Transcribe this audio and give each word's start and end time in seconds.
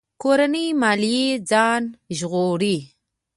کورنۍ 0.21 0.67
ماليې 0.81 1.27
ځان 1.49 1.83
ژغوري. 2.17 2.77